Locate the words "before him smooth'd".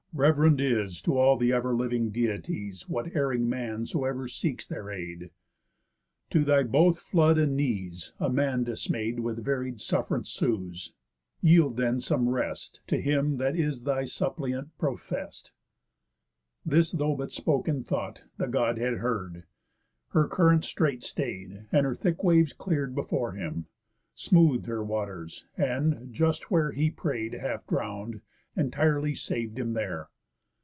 22.93-24.67